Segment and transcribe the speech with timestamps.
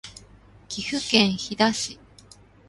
[0.67, 1.99] 岐阜県飛騨市